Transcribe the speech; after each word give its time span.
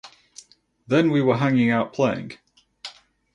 Then 0.87 1.11
we 1.11 1.21
were 1.21 1.37
hanging 1.37 1.69
out 1.69 1.93
playing. 1.93 2.39